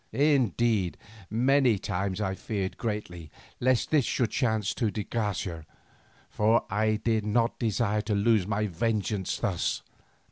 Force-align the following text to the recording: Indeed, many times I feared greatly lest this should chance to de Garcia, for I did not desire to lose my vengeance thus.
Indeed, 0.13 0.97
many 1.29 1.77
times 1.77 2.19
I 2.19 2.33
feared 2.33 2.79
greatly 2.79 3.29
lest 3.59 3.91
this 3.91 4.03
should 4.03 4.31
chance 4.31 4.73
to 4.73 4.89
de 4.89 5.03
Garcia, 5.03 5.63
for 6.31 6.65
I 6.71 6.95
did 6.95 7.23
not 7.23 7.59
desire 7.59 8.01
to 8.01 8.15
lose 8.15 8.47
my 8.47 8.65
vengeance 8.65 9.37
thus. 9.37 9.83